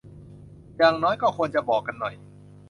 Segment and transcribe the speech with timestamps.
[0.77, 2.13] อย่างน้อยก็ควรจะบอกกันหน่อย